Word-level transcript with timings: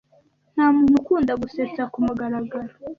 Ntamuntu 0.53 0.93
ukunda 1.01 1.33
gusetsa 1.41 1.81
kumugaragaro. 1.93 2.71